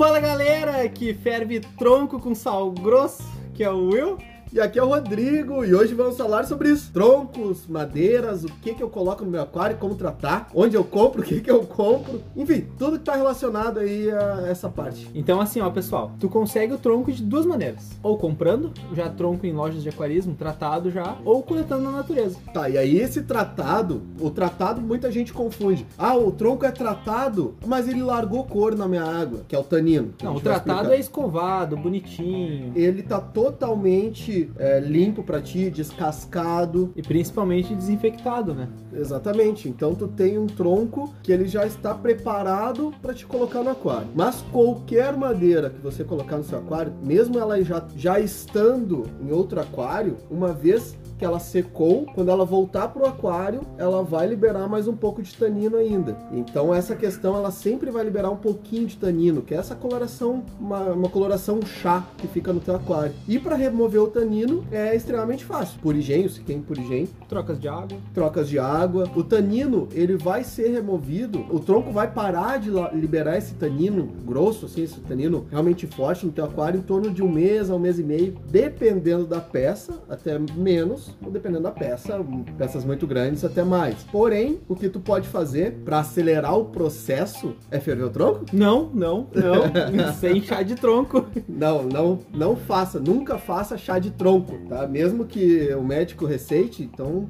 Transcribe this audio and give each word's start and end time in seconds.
Fala 0.00 0.18
galera 0.18 0.88
que 0.88 1.12
ferve 1.12 1.60
tronco 1.60 2.18
com 2.18 2.34
sal 2.34 2.70
grosso, 2.72 3.22
que 3.52 3.62
é 3.62 3.70
o 3.70 3.90
Will. 3.90 4.16
E 4.52 4.58
aqui 4.58 4.80
é 4.80 4.82
o 4.82 4.88
Rodrigo 4.88 5.64
e 5.64 5.72
hoje 5.72 5.94
vamos 5.94 6.16
falar 6.16 6.44
sobre 6.44 6.70
isso. 6.70 6.90
Troncos, 6.92 7.68
madeiras, 7.68 8.42
o 8.42 8.48
que, 8.48 8.74
que 8.74 8.82
eu 8.82 8.90
coloco 8.90 9.24
no 9.24 9.30
meu 9.30 9.42
aquário, 9.42 9.76
como 9.76 9.94
tratar, 9.94 10.48
onde 10.52 10.76
eu 10.76 10.82
compro, 10.82 11.22
o 11.22 11.24
que, 11.24 11.40
que 11.40 11.50
eu 11.50 11.60
compro, 11.64 12.20
enfim, 12.36 12.66
tudo 12.76 12.94
que 12.94 13.02
está 13.02 13.14
relacionado 13.14 13.78
aí 13.78 14.10
a 14.10 14.48
essa 14.48 14.68
parte. 14.68 15.08
Então 15.14 15.40
assim, 15.40 15.60
ó 15.60 15.70
pessoal, 15.70 16.10
tu 16.18 16.28
consegue 16.28 16.72
o 16.72 16.78
tronco 16.78 17.12
de 17.12 17.22
duas 17.22 17.46
maneiras. 17.46 17.90
Ou 18.02 18.18
comprando, 18.18 18.72
já 18.92 19.08
tronco 19.08 19.46
em 19.46 19.52
lojas 19.52 19.84
de 19.84 19.88
aquarismo, 19.88 20.34
tratado 20.34 20.90
já, 20.90 21.16
ou 21.24 21.44
coletando 21.44 21.84
na 21.84 21.92
natureza. 21.92 22.36
Tá, 22.52 22.68
e 22.68 22.76
aí 22.76 22.98
esse 22.98 23.22
tratado, 23.22 24.02
o 24.18 24.30
tratado 24.30 24.80
muita 24.80 25.12
gente 25.12 25.32
confunde. 25.32 25.86
Ah, 25.96 26.16
o 26.16 26.32
tronco 26.32 26.66
é 26.66 26.72
tratado, 26.72 27.54
mas 27.64 27.86
ele 27.86 28.02
largou 28.02 28.42
cor 28.42 28.74
na 28.74 28.88
minha 28.88 29.04
água, 29.04 29.42
que 29.46 29.54
é 29.54 29.58
o 29.58 29.62
tanino. 29.62 30.12
Não, 30.20 30.34
o 30.34 30.40
tratado 30.40 30.92
é 30.92 30.98
escovado, 30.98 31.76
bonitinho. 31.76 32.72
Ele 32.74 33.04
tá 33.04 33.20
totalmente 33.20 34.39
é, 34.56 34.80
limpo 34.80 35.22
para 35.22 35.40
ti, 35.40 35.70
descascado. 35.70 36.92
E 36.94 37.02
principalmente 37.02 37.74
desinfectado, 37.74 38.54
né? 38.54 38.68
Exatamente. 38.92 39.68
Então 39.68 39.94
tu 39.94 40.08
tem 40.08 40.38
um 40.38 40.46
tronco 40.46 41.12
que 41.22 41.32
ele 41.32 41.46
já 41.46 41.66
está 41.66 41.94
preparado 41.94 42.92
para 43.02 43.12
te 43.14 43.26
colocar 43.26 43.62
no 43.62 43.70
aquário. 43.70 44.08
Mas 44.14 44.42
qualquer 44.52 45.16
madeira 45.16 45.70
que 45.70 45.80
você 45.80 46.04
colocar 46.04 46.36
no 46.36 46.44
seu 46.44 46.58
aquário, 46.58 46.92
mesmo 47.02 47.38
ela 47.38 47.62
já, 47.62 47.84
já 47.96 48.20
estando 48.20 49.06
em 49.20 49.32
outro 49.32 49.60
aquário, 49.60 50.16
uma 50.30 50.52
vez 50.52 50.96
que 51.20 51.24
ela 51.26 51.38
secou, 51.38 52.06
quando 52.14 52.30
ela 52.30 52.46
voltar 52.46 52.88
para 52.88 53.02
o 53.02 53.06
aquário, 53.06 53.60
ela 53.76 54.02
vai 54.02 54.26
liberar 54.26 54.66
mais 54.66 54.88
um 54.88 54.96
pouco 54.96 55.22
de 55.22 55.34
tanino 55.34 55.76
ainda. 55.76 56.16
Então 56.32 56.74
essa 56.74 56.96
questão 56.96 57.36
ela 57.36 57.50
sempre 57.50 57.90
vai 57.90 58.02
liberar 58.02 58.30
um 58.30 58.38
pouquinho 58.38 58.86
de 58.86 58.96
tanino, 58.96 59.42
que 59.42 59.52
é 59.52 59.58
essa 59.58 59.74
coloração, 59.74 60.42
uma, 60.58 60.80
uma 60.84 61.10
coloração 61.10 61.60
chá 61.60 62.08
que 62.16 62.26
fica 62.26 62.54
no 62.54 62.60
teu 62.60 62.74
aquário. 62.74 63.12
E 63.28 63.38
para 63.38 63.54
remover 63.54 64.00
o 64.00 64.06
tanino 64.06 64.64
é 64.72 64.96
extremamente 64.96 65.44
fácil. 65.44 65.78
Purigênio, 65.82 66.30
se 66.30 66.40
tem 66.40 66.62
purigênio. 66.62 67.10
Trocas 67.28 67.60
de 67.60 67.68
água. 67.68 67.98
Trocas 68.14 68.48
de 68.48 68.58
água. 68.58 69.06
O 69.14 69.22
tanino, 69.22 69.90
ele 69.92 70.16
vai 70.16 70.42
ser 70.42 70.70
removido, 70.70 71.44
o 71.50 71.60
tronco 71.60 71.92
vai 71.92 72.10
parar 72.10 72.58
de 72.58 72.70
liberar 72.94 73.36
esse 73.36 73.52
tanino 73.56 74.08
grosso, 74.24 74.64
assim, 74.64 74.84
esse 74.84 74.98
tanino 75.00 75.46
realmente 75.50 75.86
forte 75.86 76.24
no 76.24 76.32
teu 76.32 76.46
aquário 76.46 76.78
em 76.78 76.82
torno 76.82 77.10
de 77.10 77.22
um 77.22 77.30
mês 77.30 77.68
a 77.68 77.74
um 77.74 77.78
mês 77.78 77.98
e 77.98 78.02
meio, 78.02 78.38
dependendo 78.50 79.26
da 79.26 79.38
peça, 79.38 79.92
até 80.08 80.38
menos 80.38 81.09
ou 81.24 81.30
dependendo 81.30 81.62
da 81.62 81.70
peça, 81.70 82.18
peças 82.56 82.84
muito 82.84 83.06
grandes 83.06 83.44
até 83.44 83.62
mais. 83.62 84.02
Porém, 84.04 84.60
o 84.68 84.74
que 84.74 84.88
tu 84.88 85.00
pode 85.00 85.28
fazer 85.28 85.72
para 85.84 86.00
acelerar 86.00 86.56
o 86.58 86.66
processo 86.66 87.54
é 87.70 87.78
ferver 87.80 88.04
o 88.04 88.10
tronco? 88.10 88.44
Não, 88.52 88.90
não, 88.92 89.28
não. 89.34 90.12
Sem 90.18 90.42
chá 90.42 90.62
de 90.62 90.74
tronco. 90.74 91.26
Não, 91.48 91.82
não, 91.82 92.18
não 92.32 92.56
faça, 92.56 92.98
nunca 92.98 93.38
faça 93.38 93.76
chá 93.76 93.98
de 93.98 94.10
tronco, 94.10 94.58
tá? 94.68 94.86
Mesmo 94.86 95.24
que 95.24 95.72
o 95.74 95.82
médico 95.82 96.26
receite, 96.26 96.82
então 96.82 97.28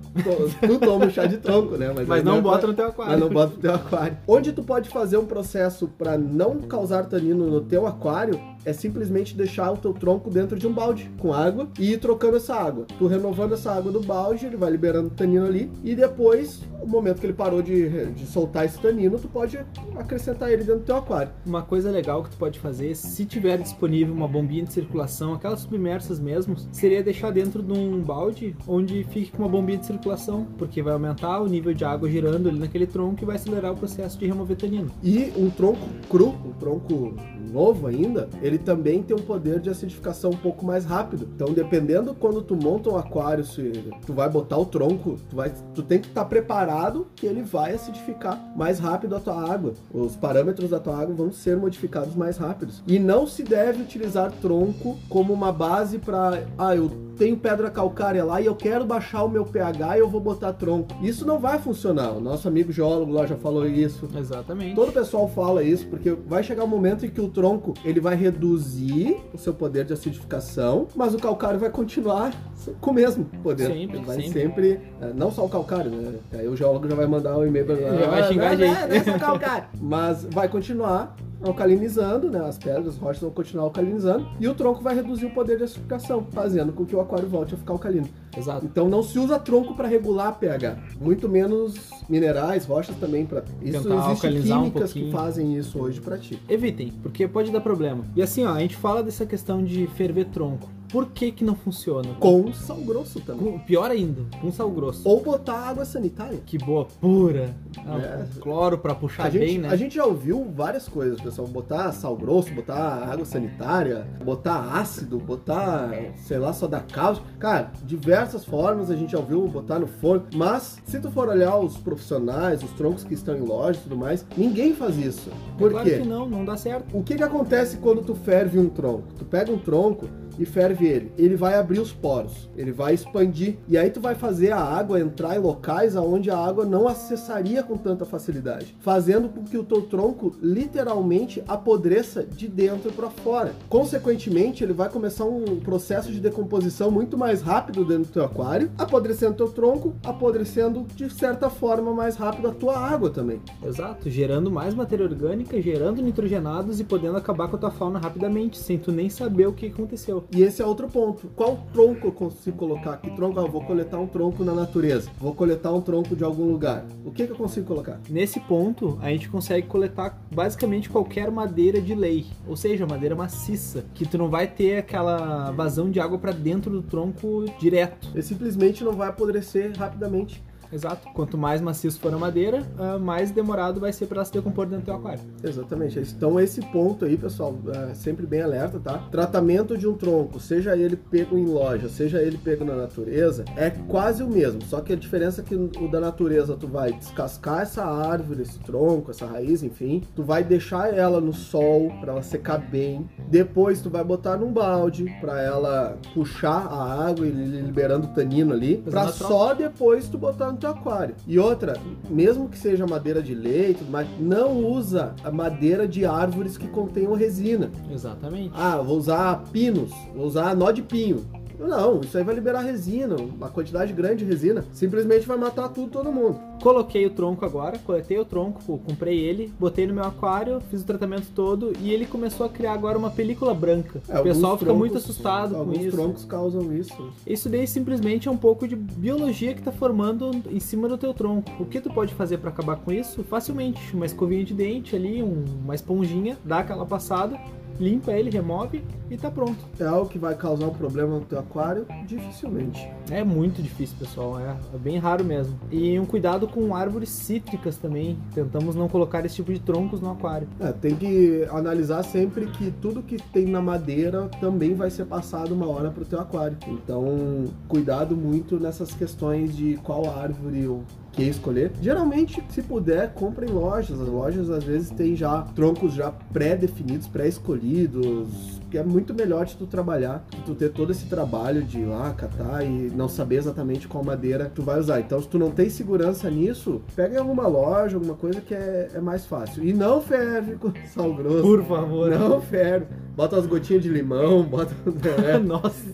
tu 0.60 0.78
toma 0.78 1.10
chá 1.10 1.26
de 1.26 1.38
tronco, 1.38 1.76
né? 1.76 1.92
Mas, 1.94 2.06
mas 2.06 2.24
não 2.24 2.38
é 2.38 2.40
bota 2.40 2.66
no 2.66 2.74
teu 2.74 2.86
aquário. 2.86 3.12
Mas 3.12 3.20
não 3.20 3.28
bota 3.28 3.54
no 3.54 3.60
teu 3.60 3.74
aquário. 3.74 4.16
Onde 4.26 4.52
tu 4.52 4.62
pode 4.62 4.88
fazer 4.88 5.16
um 5.16 5.26
processo 5.26 5.88
para 5.88 6.16
não 6.16 6.58
causar 6.58 7.06
tanino 7.06 7.46
no 7.46 7.60
teu 7.60 7.86
aquário 7.86 8.49
é 8.64 8.72
simplesmente 8.72 9.36
deixar 9.36 9.72
o 9.72 9.76
teu 9.76 9.92
tronco 9.92 10.30
dentro 10.30 10.58
de 10.58 10.66
um 10.66 10.72
balde 10.72 11.10
com 11.18 11.32
água 11.32 11.68
e 11.78 11.92
ir 11.92 11.98
trocando 11.98 12.36
essa 12.36 12.54
água. 12.54 12.86
Tu 12.98 13.06
renovando 13.06 13.54
essa 13.54 13.72
água 13.72 13.90
do 13.90 14.00
balde, 14.00 14.46
ele 14.46 14.56
vai 14.56 14.70
liberando 14.70 15.10
tanino 15.10 15.46
ali 15.46 15.70
e 15.82 15.94
depois, 15.94 16.62
no 16.80 16.86
momento 16.86 17.20
que 17.20 17.26
ele 17.26 17.32
parou 17.32 17.62
de, 17.62 18.06
de 18.12 18.26
soltar 18.26 18.64
esse 18.64 18.78
tanino, 18.78 19.18
tu 19.18 19.28
pode 19.28 19.58
acrescentar 19.96 20.50
ele 20.50 20.64
dentro 20.64 20.80
do 20.80 20.84
teu 20.84 20.96
aquário. 20.96 21.32
Uma 21.46 21.62
coisa 21.62 21.90
legal 21.90 22.22
que 22.22 22.30
tu 22.30 22.36
pode 22.36 22.58
fazer, 22.58 22.94
se 22.94 23.24
tiver 23.24 23.58
disponível 23.58 24.14
uma 24.14 24.28
bombinha 24.28 24.64
de 24.64 24.72
circulação, 24.72 25.34
aquelas 25.34 25.60
submersas 25.60 26.18
mesmo, 26.18 26.56
seria 26.72 27.02
deixar 27.02 27.30
dentro 27.30 27.62
de 27.62 27.72
um 27.72 28.00
balde 28.00 28.56
onde 28.66 29.04
fique 29.04 29.30
com 29.30 29.42
uma 29.42 29.48
bombinha 29.48 29.78
de 29.78 29.86
circulação, 29.86 30.46
porque 30.58 30.82
vai 30.82 30.92
aumentar 30.92 31.40
o 31.40 31.46
nível 31.46 31.72
de 31.72 31.84
água 31.84 32.08
girando 32.08 32.48
ali 32.48 32.58
naquele 32.58 32.86
tronco 32.86 33.22
e 33.22 33.26
vai 33.26 33.36
acelerar 33.36 33.72
o 33.72 33.76
processo 33.76 34.18
de 34.18 34.26
remover 34.26 34.56
tanino. 34.56 34.90
E 35.02 35.32
um 35.36 35.50
tronco 35.50 35.86
cru, 36.08 36.28
um 36.28 36.52
tronco 36.52 37.14
novo 37.52 37.86
ainda, 37.86 38.28
ele 38.42 38.49
também 38.58 39.02
tem 39.02 39.16
um 39.16 39.20
poder 39.20 39.60
de 39.60 39.70
acidificação 39.70 40.30
um 40.30 40.36
pouco 40.36 40.64
mais 40.64 40.84
rápido. 40.84 41.28
Então, 41.34 41.52
dependendo 41.52 42.14
quando 42.14 42.42
tu 42.42 42.56
monta 42.56 42.90
um 42.90 42.96
aquário, 42.96 43.44
se 43.44 43.72
tu 44.06 44.12
vai 44.12 44.28
botar 44.28 44.58
o 44.58 44.66
tronco, 44.66 45.16
tu, 45.28 45.36
vai, 45.36 45.52
tu 45.74 45.82
tem 45.82 45.98
que 46.00 46.08
estar 46.08 46.22
tá 46.22 46.28
preparado 46.28 47.06
que 47.14 47.26
ele 47.26 47.42
vai 47.42 47.74
acidificar 47.74 48.40
mais 48.56 48.78
rápido 48.78 49.16
a 49.16 49.20
tua 49.20 49.52
água. 49.52 49.74
Os 49.92 50.16
parâmetros 50.16 50.70
da 50.70 50.80
tua 50.80 50.98
água 50.98 51.14
vão 51.14 51.30
ser 51.30 51.56
modificados 51.56 52.14
mais 52.14 52.36
rápidos. 52.36 52.82
E 52.86 52.98
não 52.98 53.26
se 53.26 53.42
deve 53.42 53.82
utilizar 53.82 54.32
tronco 54.32 54.98
como 55.08 55.32
uma 55.32 55.52
base 55.52 55.98
para, 55.98 56.44
ah, 56.58 56.74
eu 56.74 56.90
tenho 57.16 57.36
pedra 57.36 57.70
calcária 57.70 58.24
lá 58.24 58.40
e 58.40 58.46
eu 58.46 58.54
quero 58.54 58.84
baixar 58.84 59.24
o 59.24 59.28
meu 59.28 59.44
pH 59.44 59.96
e 59.96 60.00
eu 60.00 60.08
vou 60.08 60.20
botar 60.20 60.52
tronco. 60.54 60.88
Isso 61.02 61.26
não 61.26 61.38
vai 61.38 61.58
funcionar. 61.58 62.12
O 62.12 62.20
nosso 62.20 62.48
amigo 62.48 62.72
geólogo 62.72 63.12
lá 63.12 63.26
já 63.26 63.36
falou 63.36 63.66
isso. 63.66 64.08
Exatamente. 64.16 64.74
Todo 64.74 64.88
o 64.88 64.92
pessoal 64.92 65.28
fala 65.28 65.62
isso 65.62 65.86
porque 65.86 66.10
vai 66.12 66.42
chegar 66.42 66.64
um 66.64 66.68
momento 66.68 67.04
em 67.04 67.10
que 67.10 67.20
o 67.20 67.28
tronco 67.28 67.74
ele 67.84 68.00
vai 68.00 68.16
reduzir 68.16 68.39
o 68.46 69.38
seu 69.38 69.54
poder 69.54 69.84
de 69.84 69.92
acidificação, 69.92 70.88
mas 70.94 71.14
o 71.14 71.18
calcário 71.18 71.58
vai 71.58 71.70
continuar 71.70 72.32
com 72.80 72.90
o 72.90 72.94
mesmo 72.94 73.24
poder. 73.42 73.66
Sempre, 73.66 73.96
ele 73.96 74.06
vai 74.06 74.16
sempre. 74.16 74.42
sempre 74.42 74.80
é, 75.00 75.12
não 75.14 75.30
só 75.30 75.44
o 75.44 75.48
calcário, 75.48 75.90
né? 75.90 76.18
Aí 76.32 76.48
o 76.48 76.56
geólogo 76.56 76.88
já 76.88 76.94
vai 76.94 77.06
mandar 77.06 77.36
um 77.36 77.46
e-mail 77.46 77.66
pra 77.66 77.76
Já 78.00 78.10
vai 78.10 78.28
xingar 78.28 78.46
a 78.46 78.50
ah, 78.50 78.56
gente. 78.56 78.80
Não, 78.80 78.88
não 78.88 78.94
é 78.94 79.04
só 79.04 79.18
calcário. 79.18 79.68
mas 79.80 80.24
vai 80.24 80.48
continuar 80.48 81.16
alcalinizando, 81.42 82.30
né? 82.30 82.40
As 82.40 82.58
pedras, 82.58 82.88
as 82.88 82.96
rochas 82.96 83.22
vão 83.22 83.30
continuar 83.30 83.64
alcalinizando 83.64 84.28
e 84.38 84.48
o 84.48 84.54
tronco 84.54 84.82
vai 84.82 84.94
reduzir 84.94 85.26
o 85.26 85.30
poder 85.30 85.58
de 85.58 85.64
acidificação, 85.64 86.26
fazendo 86.32 86.72
com 86.72 86.84
que 86.84 86.94
o 86.94 87.00
aquário 87.00 87.28
volte 87.28 87.54
a 87.54 87.58
ficar 87.58 87.72
alcalino. 87.72 88.08
Exato. 88.36 88.64
Então 88.64 88.88
não 88.88 89.02
se 89.02 89.18
usa 89.18 89.38
tronco 89.38 89.74
para 89.74 89.88
regular 89.88 90.38
pH, 90.38 90.78
muito 91.00 91.28
menos 91.28 91.90
minerais, 92.08 92.64
rochas 92.64 92.96
também 92.96 93.26
para 93.26 93.42
isso 93.62 93.82
Tentar 93.82 93.94
existe 93.94 94.26
alcalizar 94.26 94.58
um 94.58 94.64
químicas 94.64 94.92
que 94.92 95.10
fazem 95.10 95.56
isso 95.56 95.78
hoje 95.80 96.00
para 96.00 96.18
ti. 96.18 96.40
Evitem, 96.48 96.92
porque 97.02 97.26
pode 97.26 97.50
dar 97.50 97.60
problema. 97.60 98.04
E 98.14 98.22
assim, 98.22 98.44
ó, 98.44 98.54
a 98.54 98.60
gente 98.60 98.76
fala 98.76 99.02
dessa 99.02 99.26
questão 99.26 99.64
de 99.64 99.86
ferver 99.88 100.26
tronco. 100.26 100.68
Por 100.90 101.06
que 101.10 101.30
que 101.30 101.44
não 101.44 101.54
funciona? 101.54 102.08
Com 102.18 102.52
sal 102.52 102.76
grosso 102.78 103.20
também. 103.20 103.52
Com- 103.52 103.58
Pior 103.60 103.90
ainda, 103.90 104.22
com 104.40 104.50
sal 104.50 104.70
grosso. 104.70 105.08
Ou 105.08 105.22
botar 105.22 105.54
água 105.68 105.84
sanitária. 105.84 106.40
Que 106.44 106.58
boa, 106.58 106.86
pura. 107.00 107.54
Ah, 107.86 107.98
É. 107.98 108.40
Cloro 108.40 108.78
pra 108.78 108.94
puxar 108.94 109.24
A 109.26 109.30
gente, 109.30 109.40
bem, 109.44 109.58
né? 109.58 109.68
a 109.68 109.76
gente 109.76 109.94
já 109.94 110.04
ouviu 110.04 110.46
várias 110.54 110.88
coisas, 110.88 111.20
pessoal. 111.20 111.46
Botar 111.46 111.92
sal 111.92 112.16
grosso, 112.16 112.52
botar 112.52 113.08
água 113.10 113.24
sanitária, 113.24 114.06
botar 114.24 114.60
ácido, 114.78 115.18
botar, 115.18 115.90
sei 116.16 116.38
lá, 116.38 116.52
soda 116.52 116.80
cáustica. 116.80 117.28
Cara, 117.38 117.70
diversas 117.84 118.44
formas 118.44 118.90
a 118.90 118.96
gente 118.96 119.12
já 119.12 119.18
ouviu 119.18 119.46
botar 119.48 119.78
no 119.78 119.86
forno. 119.86 120.24
Mas, 120.34 120.78
se 120.84 120.98
tu 121.00 121.10
for 121.10 121.28
olhar 121.28 121.56
os 121.58 121.76
profissionais, 121.76 122.62
os 122.62 122.70
troncos 122.72 123.04
que 123.04 123.14
estão 123.14 123.36
em 123.36 123.40
loja 123.42 123.78
e 123.78 123.82
tudo 123.82 123.96
mais, 123.96 124.26
ninguém 124.36 124.74
faz 124.74 124.96
isso. 124.98 125.30
Por 125.58 125.70
claro 125.70 125.88
quê? 125.88 125.98
que 125.98 126.08
não, 126.08 126.28
não 126.28 126.44
dá 126.44 126.56
certo. 126.56 126.96
O 126.96 127.02
que, 127.02 127.14
que 127.14 127.22
acontece 127.22 127.76
quando 127.78 128.02
tu 128.02 128.14
ferve 128.14 128.58
um 128.58 128.68
tronco? 128.68 129.04
Tu 129.18 129.24
pega 129.24 129.52
um 129.52 129.58
tronco 129.58 130.06
e 130.40 130.46
ferve 130.46 130.86
ele. 130.86 131.12
Ele 131.18 131.36
vai 131.36 131.54
abrir 131.54 131.78
os 131.78 131.92
poros, 131.92 132.48
ele 132.56 132.72
vai 132.72 132.94
expandir. 132.94 133.58
E 133.68 133.76
aí 133.76 133.90
tu 133.90 134.00
vai 134.00 134.14
fazer 134.14 134.52
a 134.52 134.58
água 134.58 134.98
entrar 134.98 135.36
em 135.36 135.40
locais 135.40 135.94
aonde 135.94 136.30
a 136.30 136.38
água 136.38 136.64
não 136.64 136.88
acessaria 136.88 137.62
com 137.62 137.76
tanta 137.76 138.06
facilidade, 138.06 138.74
fazendo 138.80 139.28
com 139.28 139.44
que 139.44 139.58
o 139.58 139.62
teu 139.62 139.82
tronco 139.82 140.34
literalmente 140.42 141.44
apodreça 141.46 142.24
de 142.24 142.48
dentro 142.48 142.90
para 142.92 143.10
fora. 143.10 143.52
Consequentemente, 143.68 144.64
ele 144.64 144.72
vai 144.72 144.88
começar 144.88 145.26
um 145.26 145.60
processo 145.60 146.10
de 146.10 146.20
decomposição 146.20 146.90
muito 146.90 147.18
mais 147.18 147.42
rápido 147.42 147.84
dentro 147.84 148.04
do 148.04 148.12
teu 148.12 148.24
aquário, 148.24 148.70
apodrecendo 148.78 149.34
teu 149.34 149.50
tronco, 149.50 149.94
apodrecendo 150.02 150.86
de 150.96 151.12
certa 151.12 151.50
forma 151.50 151.92
mais 151.92 152.16
rápido 152.16 152.48
a 152.48 152.52
tua 152.52 152.78
água 152.78 153.10
também. 153.10 153.42
Exato, 153.62 154.08
gerando 154.08 154.50
mais 154.50 154.74
matéria 154.74 155.04
orgânica, 155.04 155.60
gerando 155.60 156.00
nitrogenados 156.00 156.80
e 156.80 156.84
podendo 156.84 157.18
acabar 157.18 157.48
com 157.48 157.56
a 157.56 157.58
tua 157.58 157.70
fauna 157.70 157.98
rapidamente, 157.98 158.56
sem 158.56 158.78
tu 158.78 158.90
nem 158.90 159.10
saber 159.10 159.46
o 159.46 159.52
que 159.52 159.66
aconteceu. 159.66 160.24
E 160.32 160.42
esse 160.42 160.62
é 160.62 160.66
outro 160.66 160.88
ponto. 160.88 161.28
Qual 161.34 161.58
tronco 161.72 162.06
eu 162.06 162.12
consigo 162.12 162.56
colocar? 162.56 162.96
Que 162.98 163.10
tronco? 163.10 163.40
Ah, 163.40 163.42
eu 163.42 163.50
vou 163.50 163.64
coletar 163.64 163.98
um 163.98 164.06
tronco 164.06 164.44
na 164.44 164.54
natureza. 164.54 165.10
Vou 165.18 165.34
coletar 165.34 165.72
um 165.72 165.80
tronco 165.80 166.14
de 166.14 166.22
algum 166.22 166.44
lugar. 166.44 166.84
O 167.04 167.10
que, 167.10 167.26
que 167.26 167.32
eu 167.32 167.36
consigo 167.36 167.66
colocar? 167.66 168.00
Nesse 168.08 168.38
ponto, 168.38 168.96
a 169.02 169.10
gente 169.10 169.28
consegue 169.28 169.66
coletar 169.66 170.22
basicamente 170.30 170.88
qualquer 170.88 171.30
madeira 171.32 171.80
de 171.80 171.96
lei, 171.96 172.26
ou 172.46 172.56
seja, 172.56 172.86
madeira 172.86 173.16
maciça, 173.16 173.84
que 173.92 174.06
tu 174.06 174.16
não 174.16 174.28
vai 174.28 174.46
ter 174.46 174.78
aquela 174.78 175.50
vazão 175.50 175.90
de 175.90 175.98
água 175.98 176.18
para 176.18 176.32
dentro 176.32 176.70
do 176.70 176.82
tronco 176.82 177.46
direto. 177.58 178.08
Ele 178.12 178.22
simplesmente 178.22 178.84
não 178.84 178.92
vai 178.92 179.08
apodrecer 179.08 179.76
rapidamente. 179.76 180.42
Exato. 180.72 181.08
Quanto 181.14 181.36
mais 181.36 181.60
maciço 181.60 182.00
for 182.00 182.12
a 182.12 182.18
madeira, 182.18 182.62
ah, 182.78 182.98
mais 182.98 183.30
demorado 183.30 183.80
vai 183.80 183.92
ser 183.92 184.06
para 184.06 184.18
ela 184.18 184.24
se 184.24 184.32
decompor 184.32 184.66
dentro 184.66 184.82
do 184.82 184.84
teu 184.86 184.94
aquário. 184.94 185.20
Exatamente. 185.42 185.98
Então 185.98 186.38
esse 186.38 186.60
ponto 186.60 187.04
aí, 187.04 187.16
pessoal, 187.16 187.54
é 187.90 187.94
sempre 187.94 188.26
bem 188.26 188.42
alerta, 188.42 188.78
tá? 188.78 188.98
Tratamento 189.10 189.76
de 189.76 189.86
um 189.86 189.94
tronco, 189.94 190.38
seja 190.38 190.76
ele 190.76 190.96
pego 190.96 191.36
em 191.36 191.46
loja, 191.46 191.88
seja 191.88 192.22
ele 192.22 192.38
pego 192.38 192.64
na 192.64 192.74
natureza, 192.74 193.44
é 193.56 193.70
quase 193.70 194.22
o 194.22 194.28
mesmo. 194.28 194.62
Só 194.62 194.80
que 194.80 194.92
a 194.92 194.96
diferença 194.96 195.40
é 195.40 195.44
que 195.44 195.54
o 195.54 195.88
da 195.90 196.00
natureza 196.00 196.56
tu 196.56 196.66
vai 196.66 196.92
descascar 196.92 197.62
essa 197.62 197.84
árvore, 197.84 198.42
esse 198.42 198.58
tronco, 198.60 199.10
essa 199.10 199.26
raiz, 199.26 199.62
enfim, 199.62 200.02
tu 200.14 200.22
vai 200.22 200.44
deixar 200.44 200.94
ela 200.94 201.20
no 201.20 201.32
sol 201.32 201.90
para 202.00 202.12
ela 202.12 202.22
secar 202.22 202.58
bem. 202.58 203.08
Depois 203.28 203.80
tu 203.80 203.90
vai 203.90 204.04
botar 204.04 204.36
num 204.36 204.52
balde 204.52 205.06
para 205.20 205.40
ela 205.40 205.98
puxar 206.14 206.66
a 206.66 207.08
água 207.08 207.26
e 207.26 207.30
liberando 207.30 208.06
o 208.06 208.10
tanino 208.10 208.52
ali, 208.52 208.78
para 208.78 209.08
só 209.08 209.54
depois 209.54 210.08
tu 210.08 210.18
botar 210.18 210.52
no 210.52 210.59
teu 210.60 210.70
aquário. 210.70 211.14
E 211.26 211.38
outra, 211.38 211.76
mesmo 212.08 212.48
que 212.48 212.58
seja 212.58 212.86
madeira 212.86 213.22
de 213.22 213.34
leite, 213.34 213.84
mas 213.88 214.06
não 214.20 214.56
usa 214.64 215.14
a 215.24 215.30
madeira 215.30 215.88
de 215.88 216.04
árvores 216.04 216.56
que 216.56 216.68
contenham 216.68 217.14
resina. 217.14 217.70
Exatamente. 217.90 218.52
Ah, 218.54 218.76
vou 218.76 218.98
usar 218.98 219.42
pinos, 219.52 219.90
vou 220.14 220.26
usar 220.26 220.54
nó 220.54 220.70
de 220.70 220.82
pinho. 220.82 221.24
Não, 221.60 222.00
isso 222.00 222.16
aí 222.16 222.24
vai 222.24 222.34
liberar 222.34 222.60
resina, 222.60 223.16
uma 223.16 223.48
quantidade 223.48 223.92
grande 223.92 224.24
de 224.24 224.30
resina. 224.30 224.64
Simplesmente 224.72 225.26
vai 225.26 225.36
matar 225.36 225.68
tudo, 225.68 225.90
todo 225.90 226.10
mundo. 226.10 226.38
Coloquei 226.62 227.06
o 227.06 227.10
tronco 227.10 227.44
agora, 227.44 227.78
coletei 227.78 228.18
o 228.18 228.24
tronco, 228.24 228.60
comprei 228.78 229.18
ele, 229.18 229.52
botei 229.58 229.86
no 229.86 229.94
meu 229.94 230.04
aquário, 230.04 230.60
fiz 230.70 230.82
o 230.82 230.84
tratamento 230.84 231.26
todo 231.34 231.72
e 231.80 231.90
ele 231.90 232.06
começou 232.06 232.44
a 232.46 232.48
criar 232.48 232.72
agora 232.72 232.98
uma 232.98 233.10
película 233.10 233.54
branca. 233.54 234.00
É, 234.08 234.18
o 234.18 234.22
pessoal 234.22 234.52
alguns 234.52 234.60
fica 234.60 234.74
muito 234.74 234.92
troncos- 234.92 235.10
assustado 235.10 235.54
com 235.54 235.60
Alguns 235.60 235.78
isso. 235.78 235.96
troncos 235.96 236.24
causam 236.24 236.72
isso. 236.74 237.12
Isso 237.26 237.48
daí 237.48 237.66
simplesmente 237.66 238.28
é 238.28 238.30
um 238.30 238.36
pouco 238.36 238.66
de 238.68 238.76
biologia 238.76 239.54
que 239.54 239.62
tá 239.62 239.72
formando 239.72 240.30
em 240.50 240.60
cima 240.60 240.88
do 240.88 240.98
teu 240.98 241.14
tronco. 241.14 241.50
O 241.60 241.64
que 241.66 241.80
tu 241.80 241.90
pode 241.90 242.14
fazer 242.14 242.38
para 242.38 242.50
acabar 242.50 242.76
com 242.76 242.92
isso? 242.92 243.22
Facilmente, 243.24 243.94
uma 243.94 244.06
escovinha 244.06 244.44
de 244.44 244.54
dente 244.54 244.94
ali, 244.96 245.22
um- 245.22 245.44
uma 245.64 245.74
esponjinha, 245.74 246.36
dá 246.44 246.58
aquela 246.58 246.84
passada, 246.84 247.38
limpa 247.80 248.12
ele, 248.12 248.30
remove 248.30 248.84
e 249.10 249.16
tá 249.16 249.30
pronto. 249.30 249.58
É 249.78 249.84
algo 249.84 250.08
que 250.08 250.18
vai 250.18 250.36
causar 250.36 250.66
um 250.66 250.74
problema 250.74 251.16
no 251.16 251.24
teu 251.24 251.38
aquário? 251.38 251.86
Dificilmente. 252.06 252.88
É 253.10 253.24
muito 253.24 253.62
difícil, 253.62 253.96
pessoal. 253.98 254.38
É, 254.38 254.56
é 254.72 254.78
bem 254.78 254.98
raro 254.98 255.24
mesmo. 255.24 255.58
E 255.70 255.98
um 255.98 256.04
cuidado 256.04 256.46
com 256.46 256.74
árvores 256.76 257.08
cítricas 257.08 257.76
também. 257.76 258.16
Tentamos 258.34 258.76
não 258.76 258.88
colocar 258.88 259.24
esse 259.24 259.36
tipo 259.36 259.52
de 259.52 259.58
troncos 259.58 260.00
no 260.00 260.12
aquário. 260.12 260.46
É, 260.60 260.70
tem 260.70 260.94
que 260.94 261.46
analisar 261.50 262.04
sempre 262.04 262.46
que 262.46 262.70
tudo 262.70 263.02
que 263.02 263.16
tem 263.16 263.46
na 263.46 263.62
madeira 263.62 264.28
também 264.40 264.74
vai 264.74 264.90
ser 264.90 265.06
passado 265.06 265.52
uma 265.52 265.66
hora 265.66 265.90
pro 265.90 266.04
teu 266.04 266.20
aquário. 266.20 266.56
Então, 266.68 267.46
cuidado 267.66 268.16
muito 268.16 268.60
nessas 268.60 268.92
questões 268.92 269.56
de 269.56 269.76
qual 269.78 270.08
árvore 270.08 270.66
ou 270.68 270.84
que 271.12 271.22
escolher. 271.24 271.72
Geralmente, 271.80 272.42
se 272.50 272.62
puder, 272.62 273.12
compra 273.14 273.44
em 273.44 273.50
lojas. 273.50 274.00
As 274.00 274.08
lojas 274.08 274.50
às 274.50 274.64
vezes 274.64 274.90
têm 274.90 275.16
já 275.16 275.42
troncos 275.54 275.94
já 275.94 276.10
pré-definidos, 276.10 277.06
pré-escolhidos, 277.08 278.59
é 278.78 278.82
muito 278.82 279.14
melhor 279.14 279.44
de 279.46 279.56
tu 279.56 279.66
trabalhar, 279.66 280.24
de 280.30 280.42
tu 280.42 280.54
ter 280.54 280.70
todo 280.70 280.90
esse 280.90 281.06
trabalho 281.06 281.62
de 281.62 281.80
ir 281.80 281.86
lá 281.86 282.12
catar 282.12 282.64
e 282.64 282.90
não 282.94 283.08
saber 283.08 283.36
exatamente 283.36 283.88
qual 283.88 284.04
madeira 284.04 284.50
tu 284.54 284.62
vai 284.62 284.78
usar. 284.78 285.00
Então, 285.00 285.20
se 285.20 285.28
tu 285.28 285.38
não 285.38 285.50
tem 285.50 285.68
segurança 285.68 286.30
nisso, 286.30 286.80
pega 286.94 287.14
em 287.14 287.18
alguma 287.18 287.46
loja, 287.46 287.96
alguma 287.96 288.14
coisa 288.14 288.40
que 288.40 288.54
é, 288.54 288.90
é 288.94 289.00
mais 289.00 289.26
fácil. 289.26 289.64
E 289.64 289.72
não 289.72 290.00
ferve 290.00 290.56
com 290.56 290.72
sal 290.88 291.14
grosso. 291.14 291.42
Por 291.42 291.64
favor. 291.64 292.10
Não 292.10 292.40
ferve. 292.40 292.86
Bota 293.14 293.36
umas 293.36 293.46
gotinhas 293.46 293.82
de 293.82 293.88
limão, 293.88 294.42
bota. 294.48 294.74
é, 295.26 295.38
Nossa. 295.38 295.84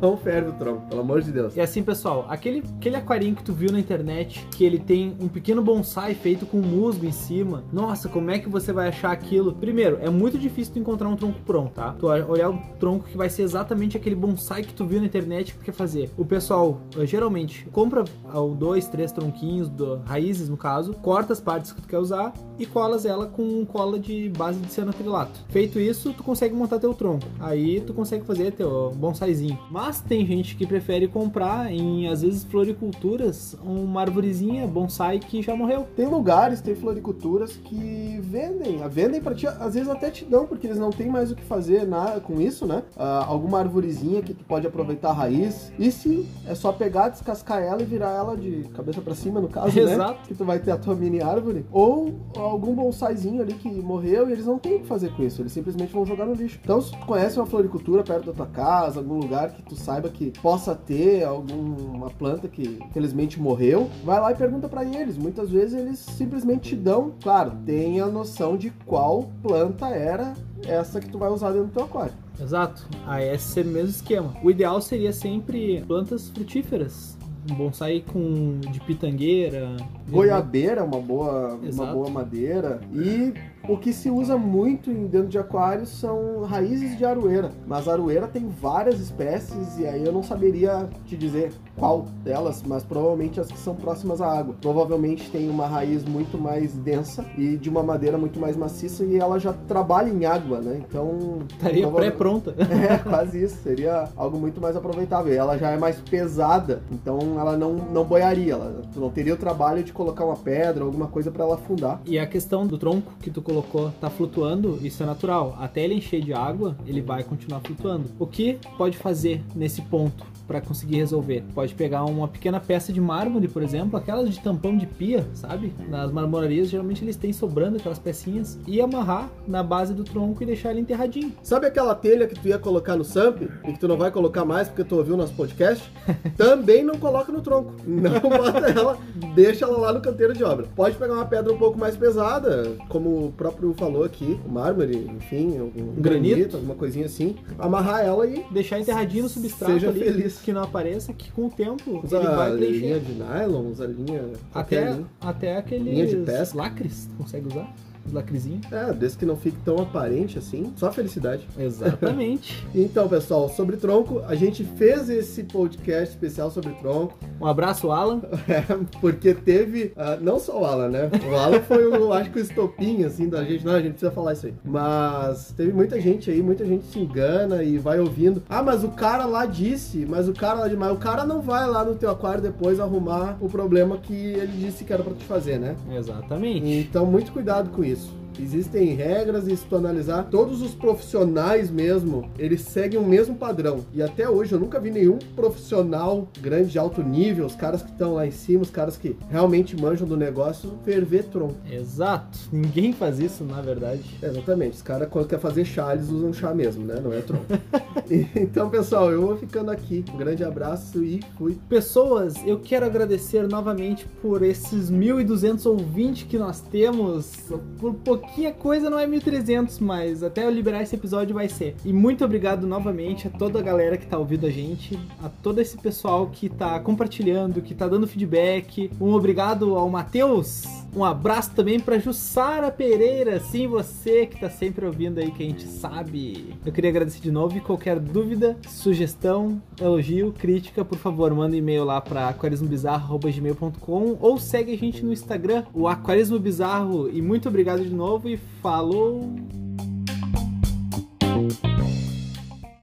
não 0.00 0.16
ferve 0.16 0.50
o 0.50 0.52
tronco, 0.54 0.88
pelo 0.88 1.00
amor 1.00 1.22
de 1.22 1.30
Deus. 1.30 1.56
E 1.56 1.60
assim, 1.60 1.82
pessoal, 1.82 2.26
aquele, 2.28 2.62
aquele 2.78 2.96
aquarinho 2.96 3.36
que 3.36 3.44
tu 3.44 3.52
viu 3.52 3.70
na 3.70 3.78
internet, 3.78 4.46
que 4.50 4.64
ele 4.64 4.78
tem 4.78 5.16
um 5.20 5.28
pequeno 5.28 5.62
bonsai 5.62 6.14
feito 6.14 6.46
com 6.46 6.58
musgo 6.58 7.04
em 7.04 7.12
cima. 7.12 7.64
Nossa, 7.72 8.08
como 8.08 8.30
é 8.30 8.38
que 8.38 8.48
você 8.48 8.72
vai 8.72 8.88
achar 8.88 9.12
aquilo? 9.12 9.54
Primeiro, 9.54 9.98
é 10.00 10.10
muito 10.10 10.38
difícil 10.38 10.74
tu 10.74 10.78
encontrar 10.78 11.08
um 11.08 11.16
tronco 11.16 11.40
pronto, 11.44 11.72
tá? 11.72 11.94
Tu 11.98 12.05
olhar 12.06 12.50
um 12.50 12.58
tronco 12.78 13.04
que 13.04 13.16
vai 13.16 13.28
ser 13.28 13.42
exatamente 13.42 13.96
aquele 13.96 14.14
bonsai 14.14 14.62
que 14.62 14.74
tu 14.74 14.86
viu 14.86 15.00
na 15.00 15.06
internet 15.06 15.52
que 15.52 15.58
tu 15.58 15.64
quer 15.64 15.72
fazer. 15.72 16.10
O 16.16 16.24
pessoal, 16.24 16.80
eh, 16.96 17.06
geralmente, 17.06 17.66
compra 17.72 18.04
ah, 18.26 18.40
dois, 18.56 18.88
três 18.88 19.12
tronquinhos, 19.12 19.68
do, 19.68 19.96
raízes 20.04 20.48
no 20.48 20.56
caso, 20.56 20.94
corta 20.94 21.32
as 21.32 21.40
partes 21.40 21.72
que 21.72 21.82
tu 21.82 21.88
quer 21.88 21.98
usar 21.98 22.32
e 22.58 22.66
colas 22.66 23.04
ela 23.04 23.26
com 23.26 23.64
cola 23.66 23.98
de 23.98 24.28
base 24.30 24.58
de 24.58 24.72
cianocrilato. 24.72 25.40
Feito 25.48 25.78
isso, 25.78 26.12
tu 26.12 26.22
consegue 26.22 26.54
montar 26.54 26.78
teu 26.78 26.94
tronco. 26.94 27.26
Aí 27.40 27.80
tu 27.80 27.92
consegue 27.92 28.24
fazer 28.24 28.52
teu 28.52 28.92
bonsaizinho. 28.96 29.58
Mas 29.70 30.00
tem 30.00 30.26
gente 30.26 30.56
que 30.56 30.66
prefere 30.66 31.08
comprar 31.08 31.72
em, 31.72 32.08
às 32.08 32.22
vezes, 32.22 32.44
floriculturas, 32.44 33.56
uma 33.64 34.02
arvorezinha 34.02 34.66
bonsai 34.66 35.18
que 35.18 35.42
já 35.42 35.54
morreu. 35.54 35.86
Tem 35.96 36.06
lugares, 36.06 36.60
tem 36.60 36.74
floriculturas 36.74 37.56
que 37.56 38.18
vendem, 38.22 38.82
ah, 38.82 38.88
vendem 38.88 39.20
pra 39.20 39.34
ti, 39.34 39.46
às 39.46 39.74
vezes 39.74 39.88
até 39.88 40.10
te 40.10 40.24
dão, 40.24 40.46
porque 40.46 40.66
eles 40.66 40.78
não 40.78 40.90
têm 40.90 41.08
mais 41.08 41.30
o 41.30 41.36
que 41.36 41.44
fazer 41.44 41.86
na, 41.86 42.20
com 42.20 42.40
isso, 42.40 42.66
né? 42.66 42.82
Ah, 42.96 43.24
alguma 43.26 43.58
arvorezinha 43.58 44.22
que 44.22 44.34
tu 44.34 44.44
pode 44.44 44.66
aproveitar 44.66 45.10
a 45.10 45.12
raiz. 45.12 45.72
E 45.78 45.90
sim, 45.90 46.26
é 46.46 46.54
só 46.54 46.72
pegar, 46.72 47.08
descascar 47.08 47.62
ela 47.62 47.82
e 47.82 47.84
virar 47.84 48.10
ela 48.10 48.36
de 48.36 48.64
cabeça 48.74 49.00
pra 49.00 49.14
cima, 49.14 49.40
no 49.40 49.48
caso, 49.48 49.76
né? 49.76 49.92
Exato. 49.92 50.28
Que 50.28 50.34
tu 50.34 50.44
vai 50.44 50.58
ter 50.58 50.70
a 50.70 50.76
tua 50.76 50.94
mini 50.94 51.20
árvore. 51.20 51.64
Ou 51.70 52.14
algum 52.50 52.74
bonsaizinho 52.74 53.42
ali 53.42 53.54
que 53.54 53.68
morreu 53.68 54.28
e 54.28 54.32
eles 54.32 54.46
não 54.46 54.58
têm 54.58 54.76
o 54.76 54.80
que 54.80 54.86
fazer 54.86 55.12
com 55.14 55.22
isso, 55.22 55.42
eles 55.42 55.52
simplesmente 55.52 55.92
vão 55.92 56.04
jogar 56.04 56.26
no 56.26 56.34
lixo. 56.34 56.58
Então, 56.62 56.80
se 56.80 56.90
tu 56.90 57.06
conhece 57.06 57.38
uma 57.38 57.46
floricultura 57.46 58.02
perto 58.02 58.26
da 58.26 58.32
tua 58.32 58.46
casa, 58.46 59.00
algum 59.00 59.18
lugar 59.18 59.52
que 59.52 59.62
tu 59.62 59.76
saiba 59.76 60.08
que 60.08 60.30
possa 60.40 60.74
ter 60.74 61.24
alguma 61.24 62.10
planta 62.10 62.48
que 62.48 62.78
infelizmente 62.88 63.40
morreu, 63.40 63.90
vai 64.04 64.20
lá 64.20 64.32
e 64.32 64.34
pergunta 64.34 64.68
pra 64.68 64.84
eles. 64.84 65.16
Muitas 65.16 65.50
vezes 65.50 65.78
eles 65.78 65.98
simplesmente 65.98 66.70
te 66.70 66.76
dão, 66.76 67.12
claro, 67.22 67.52
tem 67.64 68.00
a 68.00 68.06
noção 68.06 68.56
de 68.56 68.70
qual 68.84 69.30
planta 69.42 69.88
era 69.88 70.34
essa 70.66 71.00
que 71.00 71.08
tu 71.08 71.18
vai 71.18 71.30
usar 71.30 71.52
dentro 71.52 71.68
do 71.68 71.72
teu 71.72 71.84
aquário. 71.84 72.12
Exato. 72.40 72.86
Aí 73.06 73.28
esse 73.28 73.48
seria 73.52 73.70
o 73.70 73.74
mesmo 73.74 73.90
esquema. 73.90 74.34
O 74.42 74.50
ideal 74.50 74.80
seria 74.80 75.12
sempre 75.12 75.82
plantas 75.86 76.28
frutíferas. 76.28 77.15
Um 77.48 77.54
bonsai 77.54 78.02
com 78.06 78.58
de 78.60 78.80
pitangueira. 78.80 79.76
Goiabeira 80.08 80.80
é 80.80 80.84
uma 80.84 81.00
boa, 81.00 81.54
uma 81.54 81.86
boa 81.86 82.10
madeira. 82.10 82.80
E 82.92 83.32
o 83.68 83.76
que 83.76 83.92
se 83.92 84.10
usa 84.10 84.36
muito 84.36 84.92
dentro 84.92 85.28
de 85.28 85.38
aquários 85.38 85.88
são 85.88 86.42
raízes 86.44 86.96
de 86.96 87.04
aroeira. 87.04 87.50
Mas 87.66 87.88
a 87.88 87.92
aroeira 87.92 88.26
tem 88.26 88.48
várias 88.48 89.00
espécies 89.00 89.78
e 89.78 89.86
aí 89.86 90.04
eu 90.04 90.12
não 90.12 90.22
saberia 90.22 90.88
te 91.04 91.16
dizer 91.16 91.52
qual 91.76 92.06
delas, 92.22 92.62
mas 92.64 92.84
provavelmente 92.84 93.40
as 93.40 93.48
que 93.48 93.58
são 93.58 93.74
próximas 93.74 94.20
à 94.20 94.38
água. 94.38 94.54
Provavelmente 94.60 95.30
tem 95.30 95.50
uma 95.50 95.66
raiz 95.66 96.04
muito 96.04 96.38
mais 96.38 96.72
densa 96.74 97.24
e 97.36 97.56
de 97.56 97.68
uma 97.68 97.82
madeira 97.82 98.16
muito 98.16 98.38
mais 98.38 98.56
maciça 98.56 99.04
e 99.04 99.16
ela 99.16 99.38
já 99.38 99.52
trabalha 99.52 100.08
em 100.08 100.24
água, 100.24 100.60
né? 100.60 100.82
Então. 100.88 101.38
Estaria 101.50 101.88
pré-pronta. 101.90 102.54
é, 102.58 102.98
quase 102.98 103.42
isso. 103.42 103.56
Seria 103.62 104.08
algo 104.16 104.38
muito 104.38 104.60
mais 104.60 104.76
aproveitável. 104.76 105.32
E 105.32 105.36
ela 105.36 105.58
já 105.58 105.70
é 105.70 105.76
mais 105.76 105.96
pesada, 106.00 106.82
então 106.90 107.18
ela 107.38 107.56
não, 107.56 107.74
não 107.74 108.04
boiaria. 108.04 108.52
Ela, 108.52 108.82
tu 108.92 109.00
não 109.00 109.10
teria 109.10 109.34
o 109.34 109.36
trabalho 109.36 109.82
de 109.82 109.92
colocar 109.92 110.24
uma 110.24 110.36
pedra, 110.36 110.84
alguma 110.84 111.08
coisa 111.08 111.30
pra 111.30 111.44
ela 111.44 111.54
afundar. 111.54 112.00
E 112.06 112.18
a 112.18 112.26
questão 112.26 112.66
do 112.66 112.78
tronco 112.78 113.12
que 113.20 113.30
tu 113.30 113.42
colocou 113.42 113.55
tá 114.00 114.10
flutuando, 114.10 114.78
isso 114.82 115.02
é 115.02 115.06
natural. 115.06 115.56
Até 115.58 115.84
ele 115.84 115.94
encher 115.94 116.20
de 116.20 116.32
água, 116.32 116.76
ele 116.86 117.00
vai 117.00 117.22
continuar 117.22 117.60
flutuando. 117.60 118.10
O 118.18 118.26
que 118.26 118.58
pode 118.76 118.96
fazer 118.96 119.42
nesse 119.54 119.82
ponto 119.82 120.35
para 120.46 120.60
conseguir 120.60 120.96
resolver? 120.96 121.42
Pode 121.54 121.74
pegar 121.74 122.04
uma 122.04 122.28
pequena 122.28 122.60
peça 122.60 122.92
de 122.92 123.00
mármore, 123.00 123.48
por 123.48 123.62
exemplo, 123.62 123.98
aquelas 123.98 124.30
de 124.30 124.40
tampão 124.40 124.76
de 124.76 124.86
pia, 124.86 125.26
sabe? 125.34 125.72
Nas 125.88 126.10
marmorarias, 126.10 126.68
geralmente 126.68 127.04
eles 127.04 127.16
têm 127.16 127.32
sobrando 127.32 127.76
aquelas 127.76 127.98
pecinhas 127.98 128.58
e 128.66 128.80
amarrar 128.80 129.30
na 129.46 129.62
base 129.62 129.92
do 129.92 130.04
tronco 130.04 130.42
e 130.42 130.46
deixar 130.46 130.70
ele 130.70 130.80
enterradinho. 130.80 131.32
Sabe 131.42 131.66
aquela 131.66 131.94
telha 131.94 132.26
que 132.26 132.34
tu 132.34 132.48
ia 132.48 132.58
colocar 132.58 132.96
no 132.96 133.04
SAMP 133.04 133.42
e 133.66 133.72
que 133.72 133.78
tu 133.78 133.88
não 133.88 133.96
vai 133.96 134.10
colocar 134.10 134.44
mais 134.44 134.68
porque 134.68 134.84
tu 134.84 134.96
ouviu 134.96 135.16
nosso 135.16 135.34
podcast? 135.34 135.90
Também 136.36 136.84
não 136.84 136.96
coloca 136.98 137.32
no 137.32 137.40
tronco. 137.40 137.74
Não 137.86 138.20
bota 138.20 138.66
ela, 138.66 138.98
deixa 139.34 139.64
ela 139.64 139.78
lá 139.78 139.92
no 139.92 140.00
canteiro 140.00 140.32
de 140.32 140.44
obra. 140.44 140.66
Pode 140.74 140.96
pegar 140.96 141.14
uma 141.14 141.26
pedra 141.26 141.52
um 141.52 141.58
pouco 141.58 141.78
mais 141.78 141.96
pesada, 141.96 142.76
como 142.88 143.26
o 143.26 143.32
próprio 143.32 143.74
falou 143.74 144.04
aqui, 144.04 144.38
mármore, 144.48 145.10
enfim, 145.16 145.58
algum 145.58 145.94
Granito. 146.00 146.00
granito, 146.00 146.56
alguma 146.56 146.74
coisinha 146.74 147.06
assim. 147.06 147.36
Amarrar 147.58 148.04
ela 148.04 148.26
e 148.26 148.44
Deixar 148.50 148.80
enterradinho 148.80 149.24
no 149.24 149.28
substrato 149.28 149.74
Seja 149.74 149.88
ali, 149.88 150.00
feliz. 150.00 150.35
Que 150.40 150.52
não 150.52 150.62
apareça, 150.62 151.12
que 151.12 151.30
com 151.32 151.46
o 151.46 151.50
tempo 151.50 152.00
usa 152.04 152.16
ele 152.18 152.26
vai 152.28 152.50
linha 152.54 152.58
preencher. 152.58 153.00
de 153.00 153.12
nylon, 153.12 153.70
usa 153.70 153.86
linha. 153.86 154.22
Até, 154.54 154.92
linha. 154.92 155.06
até 155.20 155.56
aqueles 155.56 155.86
Linha 155.86 156.06
de 156.06 156.16
pesca. 156.16 156.56
lacres, 156.56 157.08
consegue 157.18 157.46
usar? 157.48 157.72
Lacrezinho. 158.12 158.60
É, 158.70 158.92
desde 158.92 159.18
que 159.18 159.26
não 159.26 159.36
fique 159.36 159.56
tão 159.64 159.78
aparente 159.78 160.38
assim, 160.38 160.72
só 160.76 160.92
felicidade. 160.92 161.46
Exatamente. 161.58 162.66
Então, 162.74 163.08
pessoal, 163.08 163.48
sobre 163.48 163.76
tronco, 163.76 164.22
a 164.26 164.34
gente 164.34 164.62
fez 164.62 165.08
esse 165.08 165.42
podcast 165.44 166.14
especial 166.14 166.50
sobre 166.50 166.70
tronco, 166.74 167.18
um 167.40 167.46
abraço, 167.46 167.90
Alan. 167.90 168.20
É, 168.48 168.62
porque 169.00 169.34
teve, 169.34 169.92
uh, 169.96 170.22
não 170.22 170.38
só 170.38 170.60
o 170.60 170.64
Alan, 170.64 170.88
né? 170.88 171.10
O 171.28 171.34
Alan 171.34 171.60
foi, 171.60 171.86
o, 171.86 172.12
acho 172.12 172.30
que 172.30 172.38
o 172.38 172.42
estopim, 172.42 173.02
assim, 173.02 173.28
da 173.28 173.42
gente. 173.44 173.64
Não, 173.64 173.74
a 173.74 173.80
gente 173.80 173.92
precisa 173.92 174.12
falar 174.12 174.34
isso 174.34 174.46
aí. 174.46 174.54
Mas 174.64 175.52
teve 175.56 175.72
muita 175.72 176.00
gente 176.00 176.30
aí, 176.30 176.42
muita 176.42 176.64
gente 176.64 176.84
se 176.86 176.98
engana 176.98 177.62
e 177.62 177.76
vai 177.76 177.98
ouvindo. 177.98 178.42
Ah, 178.48 178.62
mas 178.62 178.84
o 178.84 178.90
cara 178.90 179.24
lá 179.26 179.46
disse, 179.46 180.06
mas 180.06 180.28
o 180.28 180.32
cara 180.32 180.60
lá 180.60 180.68
de 180.68 180.76
mas 180.76 180.92
o 180.92 180.96
cara 180.96 181.24
não 181.24 181.40
vai 181.40 181.66
lá 181.66 181.84
no 181.84 181.94
teu 181.94 182.10
aquário 182.10 182.42
depois 182.42 182.78
arrumar 182.78 183.36
o 183.40 183.48
problema 183.48 183.96
que 183.98 184.14
ele 184.14 184.52
disse 184.58 184.84
que 184.84 184.92
era 184.92 185.02
pra 185.02 185.14
te 185.14 185.24
fazer, 185.24 185.58
né? 185.58 185.74
Exatamente. 185.90 186.66
Então, 186.66 187.06
muito 187.06 187.32
cuidado 187.32 187.70
com 187.70 187.82
isso. 187.82 187.95
Existem 188.38 188.94
regras 188.94 189.46
e 189.48 189.56
se 189.56 189.64
tu 189.64 189.76
analisar, 189.76 190.24
todos 190.24 190.60
os 190.60 190.74
profissionais 190.74 191.70
mesmo, 191.70 192.30
eles 192.38 192.60
seguem 192.62 193.00
o 193.00 193.04
mesmo 193.04 193.34
padrão. 193.34 193.80
E 193.92 194.02
até 194.02 194.28
hoje 194.28 194.52
eu 194.52 194.60
nunca 194.60 194.78
vi 194.78 194.90
nenhum 194.90 195.18
profissional 195.34 196.28
grande 196.40 196.70
de 196.70 196.78
alto 196.78 197.02
nível, 197.02 197.46
os 197.46 197.56
caras 197.56 197.82
que 197.82 197.90
estão 197.90 198.14
lá 198.14 198.26
em 198.26 198.30
cima, 198.30 198.62
os 198.62 198.70
caras 198.70 198.96
que 198.96 199.16
realmente 199.30 199.80
manjam 199.80 200.06
do 200.06 200.16
negócio, 200.16 200.72
ferver 200.84 201.24
tronco. 201.24 201.56
Exato. 201.70 202.38
Ninguém 202.52 202.92
faz 202.92 203.18
isso, 203.18 203.42
na 203.44 203.60
verdade. 203.60 204.02
Exatamente. 204.22 204.74
Os 204.74 204.82
caras, 204.82 205.08
quando 205.08 205.28
quer 205.28 205.40
fazer 205.40 205.64
chá, 205.64 205.94
eles 205.94 206.10
usam 206.10 206.32
chá 206.32 206.54
mesmo, 206.54 206.84
né? 206.84 207.00
Não 207.02 207.12
é 207.12 207.20
tronco. 207.20 207.46
então, 208.36 208.68
pessoal, 208.68 209.10
eu 209.10 209.22
vou 209.22 209.36
ficando 209.36 209.70
aqui. 209.70 210.04
Um 210.12 210.16
grande 210.18 210.44
abraço 210.44 211.02
e 211.02 211.20
fui. 211.38 211.58
Pessoas, 211.68 212.34
eu 212.44 212.60
quero 212.60 212.84
agradecer 212.84 213.48
novamente 213.48 214.06
por 214.20 214.42
esses 214.42 214.90
1.200 214.90 215.66
ouvintes 215.66 216.24
que 216.24 216.38
nós 216.38 216.60
temos. 216.60 217.32
Por 217.78 217.94
pouquinho 217.94 218.25
pouquinha 218.26 218.52
coisa 218.52 218.90
não 218.90 218.98
é 218.98 219.06
1300, 219.06 219.78
mas 219.78 220.22
até 220.22 220.44
eu 220.44 220.50
liberar 220.50 220.82
esse 220.82 220.94
episódio 220.94 221.34
vai 221.34 221.48
ser. 221.48 221.76
E 221.84 221.92
muito 221.92 222.24
obrigado 222.24 222.66
novamente 222.66 223.28
a 223.28 223.30
toda 223.30 223.60
a 223.60 223.62
galera 223.62 223.96
que 223.96 224.06
tá 224.06 224.18
ouvindo 224.18 224.46
a 224.46 224.50
gente, 224.50 224.98
a 225.22 225.28
todo 225.28 225.60
esse 225.60 225.76
pessoal 225.78 226.26
que 226.26 226.48
tá 226.48 226.78
compartilhando, 226.80 227.62
que 227.62 227.74
tá 227.74 227.86
dando 227.86 228.06
feedback. 228.06 228.90
Um 229.00 229.14
obrigado 229.14 229.76
ao 229.76 229.88
Matheus. 229.88 230.85
Um 230.96 231.04
abraço 231.04 231.50
também 231.50 231.78
para 231.78 231.98
Jussara 231.98 232.70
Pereira, 232.70 233.38
sim, 233.38 233.66
você 233.66 234.24
que 234.24 234.40
tá 234.40 234.48
sempre 234.48 234.86
ouvindo 234.86 235.18
aí, 235.18 235.30
que 235.30 235.42
a 235.42 235.46
gente 235.46 235.64
sabe. 235.64 236.54
Eu 236.64 236.72
queria 236.72 236.88
agradecer 236.88 237.20
de 237.20 237.30
novo 237.30 237.54
e 237.54 237.60
qualquer 237.60 238.00
dúvida, 238.00 238.56
sugestão, 238.66 239.60
elogio, 239.78 240.32
crítica, 240.32 240.86
por 240.86 240.96
favor, 240.96 241.34
manda 241.34 241.54
um 241.54 241.58
e-mail 241.58 241.84
lá 241.84 242.00
para 242.00 242.30
aquarismobizarro.gmail.com 242.30 244.16
ou 244.18 244.38
segue 244.38 244.72
a 244.72 244.78
gente 244.78 245.04
no 245.04 245.12
Instagram, 245.12 245.64
o 245.74 245.86
Aquarismo 245.86 246.38
Bizarro. 246.38 247.10
E 247.10 247.20
muito 247.20 247.46
obrigado 247.50 247.82
de 247.82 247.92
novo 247.92 248.26
e 248.30 248.38
falou! 248.62 249.65